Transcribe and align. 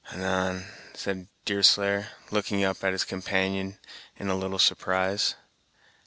"Anan?" 0.11 0.65
said 0.95 1.27
Deerslayer, 1.45 2.07
looking 2.31 2.63
up 2.63 2.83
at 2.83 2.91
his 2.91 3.03
companion 3.03 3.77
in 4.17 4.29
a 4.29 4.35
little 4.35 4.57
surprise. 4.57 5.35